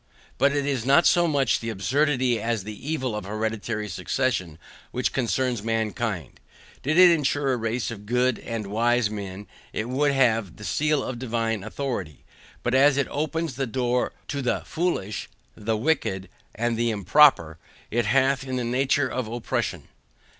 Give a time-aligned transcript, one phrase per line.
[0.39, 4.57] But it is not so much the absurdity as the evil of hereditary succession
[4.89, 6.39] which concerns mankind.
[6.81, 11.03] Did it ensure a race of good and wise men it would have the seal
[11.03, 12.25] of divine authority,
[12.63, 17.59] but as it opens a door to the FOOLISH, the WICKED, and the IMPROPER,
[17.91, 19.87] it hath in it the nature of oppression.